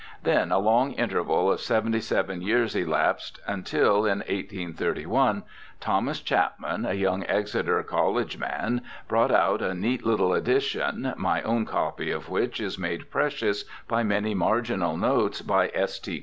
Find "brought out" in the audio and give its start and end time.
9.07-9.61